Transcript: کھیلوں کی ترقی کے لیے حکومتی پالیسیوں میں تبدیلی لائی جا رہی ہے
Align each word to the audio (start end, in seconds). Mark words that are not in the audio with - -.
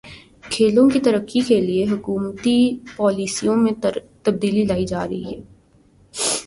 کھیلوں 0.51 0.87
کی 0.89 0.99
ترقی 0.99 1.39
کے 1.47 1.59
لیے 1.61 1.85
حکومتی 1.91 2.57
پالیسیوں 2.95 3.55
میں 3.55 3.73
تبدیلی 4.23 4.63
لائی 4.65 4.85
جا 4.85 5.07
رہی 5.07 5.23
ہے 5.25 5.39